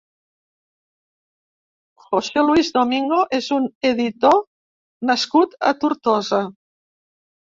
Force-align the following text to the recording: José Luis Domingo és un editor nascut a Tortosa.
José 2.05 2.43
Luis 2.47 2.71
Domingo 2.77 3.19
és 3.39 3.49
un 3.57 3.67
editor 3.89 4.39
nascut 5.11 5.53
a 5.69 5.75
Tortosa. 5.85 6.41